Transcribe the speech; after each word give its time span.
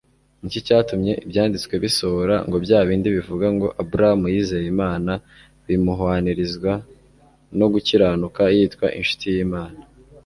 nicyo 0.39 0.59
cyatumye 0.67 1.11
ibyanditswe 1.25 1.73
bisohora 1.83 2.35
ngo 2.47 2.57
byabindi 2.65 3.07
bivuga 3.15 3.47
ngo 3.55 3.67
aburahamu 3.81 4.25
yizeye 4.33 4.67
imana 4.75 5.11
bimuhwanirizwa 5.65 6.73
no 7.57 7.67
gukiranuka 7.73 8.41
yitwa 8.55 8.87
inshuti 8.99 9.25
y'imana 9.35 9.79